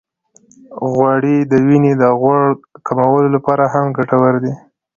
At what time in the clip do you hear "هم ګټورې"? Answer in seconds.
3.73-4.39